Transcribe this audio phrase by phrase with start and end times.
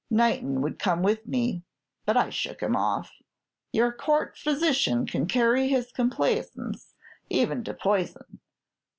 [0.09, 1.61] Knighton would come with me,
[2.07, 3.11] but I shook him off.
[3.71, 6.95] Your Court physician can carry his complaisance
[7.29, 8.39] even to poison.